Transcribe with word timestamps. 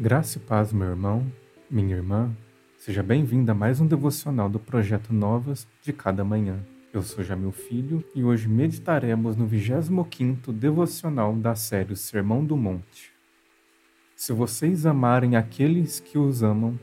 Graça 0.00 0.38
e 0.38 0.40
paz, 0.40 0.72
meu 0.72 0.86
irmão, 0.86 1.26
minha 1.68 1.96
irmã. 1.96 2.30
Seja 2.76 3.02
bem-vindo 3.02 3.50
a 3.50 3.54
mais 3.54 3.80
um 3.80 3.86
devocional 3.86 4.48
do 4.48 4.60
projeto 4.60 5.12
Novas 5.12 5.66
de 5.82 5.92
cada 5.92 6.22
manhã. 6.22 6.64
Eu 6.92 7.02
sou 7.02 7.24
Jamil 7.24 7.50
Filho 7.50 8.04
e 8.14 8.22
hoje 8.22 8.46
meditaremos 8.46 9.34
no 9.34 9.48
25º 9.48 10.52
devocional 10.52 11.34
da 11.34 11.56
série 11.56 11.96
Sermão 11.96 12.44
do 12.44 12.56
Monte. 12.56 13.10
Se 14.14 14.32
vocês 14.32 14.86
amarem 14.86 15.34
aqueles 15.34 15.98
que 15.98 16.16
os 16.16 16.44
amam, 16.44 16.78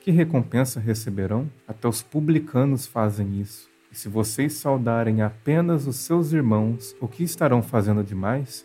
que 0.00 0.12
recompensa 0.12 0.78
receberão? 0.78 1.50
Até 1.66 1.88
os 1.88 2.04
publicanos 2.04 2.86
fazem 2.86 3.40
isso. 3.40 3.68
E 3.90 3.96
se 3.96 4.08
vocês 4.08 4.52
saudarem 4.52 5.22
apenas 5.22 5.88
os 5.88 5.96
seus 5.96 6.32
irmãos, 6.32 6.94
o 7.00 7.08
que 7.08 7.24
estarão 7.24 7.64
fazendo 7.64 8.04
demais? 8.04 8.64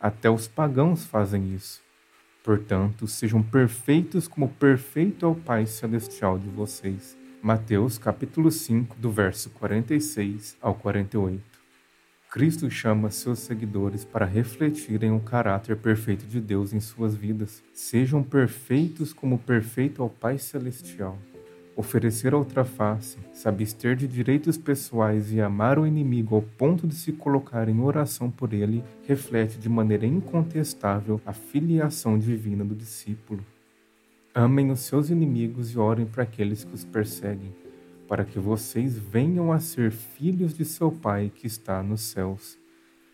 Até 0.00 0.30
os 0.30 0.48
pagãos 0.48 1.04
fazem 1.04 1.54
isso. 1.54 1.83
Portanto, 2.44 3.06
sejam 3.06 3.42
perfeitos 3.42 4.28
como 4.28 4.50
perfeito 4.50 5.24
é 5.24 5.28
o 5.30 5.34
Pai 5.34 5.64
celestial 5.64 6.38
de 6.38 6.46
vocês. 6.50 7.16
Mateus 7.42 7.96
capítulo 7.96 8.50
5, 8.50 8.96
do 8.98 9.10
verso 9.10 9.48
46 9.48 10.54
ao 10.60 10.74
48. 10.74 11.42
Cristo 12.30 12.70
chama 12.70 13.10
seus 13.10 13.38
seguidores 13.38 14.04
para 14.04 14.26
refletirem 14.26 15.10
o 15.10 15.20
caráter 15.20 15.74
perfeito 15.78 16.26
de 16.26 16.38
Deus 16.38 16.74
em 16.74 16.80
suas 16.80 17.16
vidas. 17.16 17.62
Sejam 17.72 18.22
perfeitos 18.22 19.14
como 19.14 19.38
perfeito 19.38 20.02
é 20.02 20.04
o 20.04 20.10
Pai 20.10 20.36
celestial 20.36 21.18
oferecer 21.76 22.34
outra 22.34 22.64
face, 22.64 23.18
se 23.32 23.48
abster 23.48 23.96
de 23.96 24.06
direitos 24.06 24.56
pessoais 24.56 25.32
e 25.32 25.40
amar 25.40 25.78
o 25.78 25.86
inimigo 25.86 26.36
ao 26.36 26.42
ponto 26.42 26.86
de 26.86 26.94
se 26.94 27.12
colocar 27.12 27.68
em 27.68 27.80
oração 27.80 28.30
por 28.30 28.52
ele, 28.52 28.84
reflete 29.06 29.58
de 29.58 29.68
maneira 29.68 30.06
incontestável 30.06 31.20
a 31.26 31.32
filiação 31.32 32.18
divina 32.18 32.64
do 32.64 32.74
discípulo. 32.74 33.44
Amem 34.34 34.70
os 34.70 34.80
seus 34.80 35.10
inimigos 35.10 35.72
e 35.72 35.78
orem 35.78 36.06
para 36.06 36.22
aqueles 36.22 36.64
que 36.64 36.74
os 36.74 36.84
perseguem, 36.84 37.54
para 38.08 38.24
que 38.24 38.38
vocês 38.38 38.98
venham 38.98 39.52
a 39.52 39.58
ser 39.58 39.90
filhos 39.90 40.56
de 40.56 40.64
seu 40.64 40.90
Pai 40.90 41.30
que 41.34 41.46
está 41.46 41.82
nos 41.82 42.00
céus. 42.02 42.58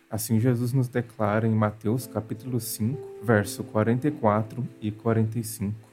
Assim 0.09 0.39
Jesus 0.39 0.73
nos 0.73 0.87
declara 0.87 1.47
em 1.47 1.55
Mateus 1.55 2.05
capítulo 2.05 2.59
5, 2.59 3.23
verso 3.23 3.63
44 3.63 4.67
e 4.81 4.91
45. 4.91 5.90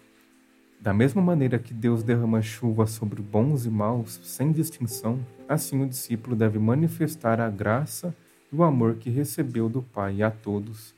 Da 0.81 0.95
mesma 0.95 1.21
maneira 1.21 1.59
que 1.59 1.75
Deus 1.75 2.05
derrama 2.05 2.41
chuva 2.41 2.87
sobre 2.87 3.21
bons 3.21 3.67
e 3.67 3.71
maus 3.71 4.21
sem 4.23 4.53
distinção, 4.53 5.19
assim 5.49 5.83
o 5.83 5.89
discípulo 5.89 6.37
deve 6.37 6.59
manifestar 6.59 7.41
a 7.41 7.51
graça 7.51 8.15
e 8.53 8.55
o 8.55 8.63
amor 8.63 8.95
que 8.95 9.11
recebeu 9.11 9.69
do 9.69 9.83
Pai 9.83 10.23
a 10.23 10.31
todos. 10.31 10.95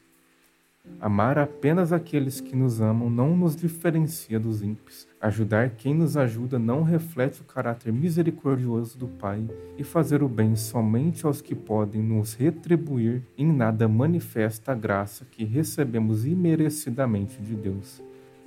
Amar 1.00 1.38
apenas 1.38 1.92
aqueles 1.92 2.40
que 2.40 2.54
nos 2.54 2.80
amam 2.80 3.08
não 3.08 3.34
nos 3.34 3.56
diferencia 3.56 4.38
dos 4.38 4.62
ímpios. 4.62 5.08
Ajudar 5.20 5.70
quem 5.70 5.94
nos 5.94 6.16
ajuda 6.16 6.58
não 6.58 6.82
reflete 6.82 7.40
o 7.40 7.44
caráter 7.44 7.92
misericordioso 7.92 8.98
do 8.98 9.08
Pai, 9.08 9.46
e 9.78 9.84
fazer 9.84 10.22
o 10.22 10.28
bem 10.28 10.56
somente 10.56 11.24
aos 11.24 11.40
que 11.40 11.54
podem 11.54 12.02
nos 12.02 12.34
retribuir 12.34 13.22
em 13.36 13.50
nada 13.50 13.88
manifesta 13.88 14.72
a 14.72 14.74
graça 14.74 15.24
que 15.30 15.44
recebemos 15.44 16.26
imerecidamente 16.26 17.40
de 17.40 17.54
Deus. 17.54 18.02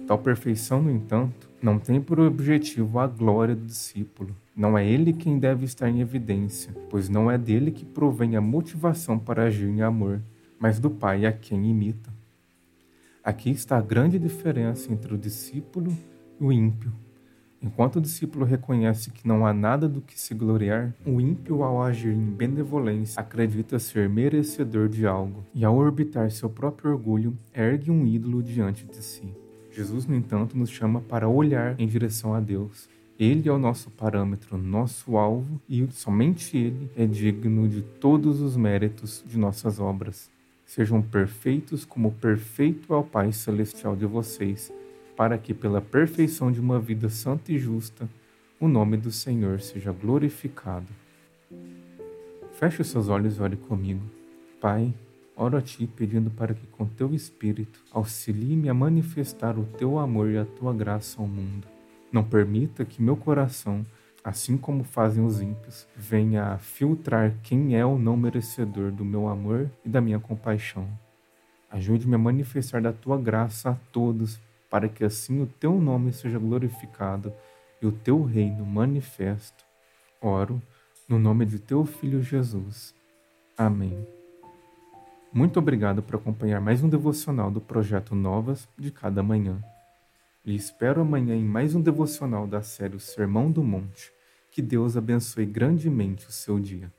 Tal 0.08 0.18
perfeição, 0.18 0.82
no 0.82 0.92
entanto, 0.92 1.50
não 1.62 1.80
tem 1.80 2.02
por 2.02 2.20
objetivo 2.20 3.00
a 3.00 3.08
glória 3.08 3.56
do 3.56 3.66
discípulo. 3.66 4.36
Não 4.56 4.78
é 4.78 4.86
ele 4.86 5.14
quem 5.14 5.40
deve 5.40 5.64
estar 5.64 5.90
em 5.90 6.02
evidência, 6.02 6.76
pois 6.90 7.08
não 7.08 7.32
é 7.32 7.38
dele 7.38 7.72
que 7.72 7.86
provém 7.86 8.36
a 8.36 8.42
motivação 8.42 9.18
para 9.18 9.44
agir 9.46 9.70
em 9.70 9.82
amor, 9.82 10.22
mas 10.60 10.78
do 10.78 10.90
Pai 10.90 11.26
a 11.26 11.32
quem 11.32 11.70
imita. 11.70 12.12
Aqui 13.24 13.50
está 13.50 13.78
a 13.78 13.82
grande 13.82 14.20
diferença 14.20 14.92
entre 14.92 15.14
o 15.14 15.18
discípulo 15.18 15.96
e 16.40 16.44
o 16.44 16.52
ímpio. 16.52 16.92
Enquanto 17.62 17.96
o 17.96 18.02
discípulo 18.02 18.44
reconhece 18.44 19.10
que 19.10 19.26
não 19.26 19.46
há 19.46 19.54
nada 19.54 19.88
do 19.88 20.02
que 20.02 20.20
se 20.20 20.34
gloriar, 20.34 20.94
o 21.06 21.22
ímpio, 21.22 21.64
ao 21.64 21.82
agir 21.82 22.14
em 22.14 22.30
benevolência, 22.30 23.22
acredita 23.22 23.80
ser 23.80 24.10
merecedor 24.10 24.90
de 24.90 25.08
algo, 25.08 25.46
e 25.56 25.64
ao 25.64 25.78
orbitar 25.78 26.30
seu 26.30 26.50
próprio 26.50 26.92
orgulho, 26.92 27.38
ergue 27.56 27.90
um 27.90 28.06
ídolo 28.06 28.44
diante 28.44 28.86
de 28.86 28.98
si. 28.98 29.43
Jesus, 29.74 30.06
no 30.06 30.16
entanto, 30.16 30.56
nos 30.56 30.70
chama 30.70 31.02
para 31.02 31.28
olhar 31.28 31.80
em 31.80 31.88
direção 31.88 32.36
a 32.36 32.40
Deus. 32.40 32.88
Ele 33.20 33.50
é 33.50 33.52
o 33.52 33.58
nosso 33.58 33.90
parâmetro, 33.90 34.58
nosso 34.58 35.18
alvo, 35.18 35.60
e 35.68 35.88
somente 35.92 36.56
Ele 36.56 36.92
é 36.96 37.06
digno 37.08 37.68
de 37.68 37.82
todos 37.82 38.40
os 38.40 38.56
méritos 38.56 39.24
de 39.26 39.38
nossas 39.38 39.80
obras. 39.80 40.32
Sejam 40.66 41.02
perfeitos 41.02 41.86
como 41.86 42.12
perfeito 42.12 42.94
é 42.94 42.98
o 42.98 43.04
Pai 43.04 43.32
Celestial 43.32 43.96
de 43.96 44.06
vocês, 44.06 44.72
para 45.16 45.38
que, 45.38 45.54
pela 45.54 45.82
perfeição 45.82 46.52
de 46.52 46.60
uma 46.60 46.80
vida 46.80 47.10
santa 47.10 47.52
e 47.52 47.58
justa, 47.58 48.08
o 48.60 48.68
nome 48.68 48.98
do 48.98 49.12
Senhor 49.12 49.60
seja 49.60 49.92
glorificado. 49.92 50.88
Feche 52.54 52.82
os 52.82 52.88
seus 52.88 53.10
olhos 53.10 53.38
e 53.38 53.42
ore 53.42 53.58
comigo. 53.58 54.02
Pai, 54.62 54.94
Oro 55.36 55.58
a 55.58 55.62
Ti 55.62 55.88
pedindo 55.88 56.30
para 56.30 56.54
que 56.54 56.68
com 56.68 56.86
Teu 56.86 57.14
Espírito 57.14 57.84
auxilie-me 57.92 58.70
a 58.70 58.74
manifestar 58.74 59.58
o 59.58 59.66
Teu 59.66 59.98
amor 59.98 60.30
e 60.30 60.38
a 60.38 60.46
Tua 60.46 60.74
graça 60.74 61.20
ao 61.20 61.28
mundo. 61.28 61.68
Não 62.12 62.24
permita 62.24 62.86
que 62.86 63.02
meu 63.02 63.18
coração, 63.18 63.84
assim 64.24 64.56
como 64.56 64.84
fazem 64.84 65.26
os 65.26 65.42
ímpios, 65.42 65.88
venha 65.96 66.54
a 66.54 66.58
filtrar 66.60 67.34
quem 67.42 67.76
é 67.76 67.84
o 67.84 67.98
não 67.98 68.16
merecedor 68.16 68.92
do 68.92 69.04
meu 69.04 69.28
amor 69.28 69.70
e 69.84 69.90
da 69.90 70.00
minha 70.00 70.20
compaixão. 70.20 70.88
Ajude-me 71.72 72.14
a 72.14 72.20
manifestar 72.20 72.82
da 72.82 72.94
Tua 72.94 73.18
graça 73.18 73.72
a 73.72 73.76
todos, 73.92 74.40
para 74.70 74.88
que 74.88 75.04
assim 75.04 75.42
o 75.42 75.48
Teu 75.48 75.80
nome 75.82 76.14
seja 76.14 76.38
glorificado 76.38 77.34
e 77.82 77.88
o 77.88 77.92
Teu 77.92 78.24
reino 78.24 78.64
manifesto. 78.64 79.66
Oro 80.22 80.62
no 81.10 81.18
nome 81.18 81.46
de 81.46 81.58
Teu 81.58 81.84
Filho 81.84 82.22
Jesus. 82.22 82.94
Amém. 83.58 84.23
Muito 85.34 85.58
obrigado 85.58 86.04
por 86.04 86.18
acompanhar 86.18 86.62
mais 86.62 86.84
um 86.84 86.88
devocional 86.88 87.50
do 87.50 87.60
projeto 87.60 88.14
Novas 88.14 88.68
de 88.78 88.92
Cada 88.92 89.24
Manhã. 89.24 89.60
E 90.46 90.54
espero 90.54 91.02
amanhã 91.02 91.36
em 91.36 91.44
mais 91.44 91.74
um 91.74 91.82
devocional 91.82 92.46
da 92.46 92.62
série 92.62 92.96
o 92.96 93.00
Sermão 93.00 93.52
do 93.52 93.64
Monte. 93.64 94.12
Que 94.52 94.62
Deus 94.62 94.96
abençoe 94.96 95.48
grandemente 95.48 96.28
o 96.28 96.32
seu 96.32 96.60
dia. 96.60 96.94